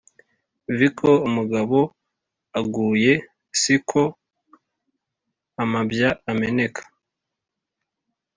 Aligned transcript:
viko 0.77 1.09
umugabo 1.27 1.79
aguye 2.59 3.13
si 3.59 3.75
ko 3.89 4.01
amabya 5.61 6.09
ameneka 6.31 6.81